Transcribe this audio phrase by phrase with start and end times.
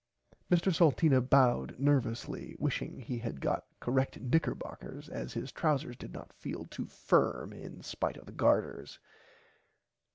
[0.49, 6.33] Mr Salteena bowed nervously wishing he had got correct knickerbockers as his trousers did not
[6.33, 8.97] feel too firm in spite of the garters.